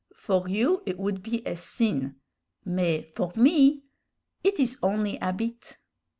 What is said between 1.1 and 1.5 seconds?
be